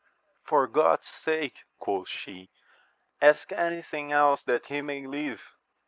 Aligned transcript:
For 0.47 0.65
God's 0.65 1.05
sake, 1.07 1.57
quoth 1.77 2.09
she, 2.09 2.49
ask 3.21 3.51
any 3.51 3.83
thing 3.83 4.11
else 4.11 4.41
that 4.47 4.65
he 4.65 4.81
may 4.81 5.05
live 5.05 5.51